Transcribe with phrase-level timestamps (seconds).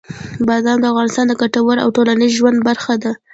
[0.47, 3.11] بادام د افغانانو د ګټورتیا او ټولنیز ژوند برخه ده.